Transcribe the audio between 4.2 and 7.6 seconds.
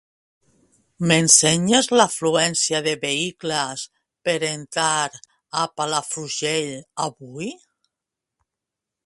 per entrar a Palafrugell avui?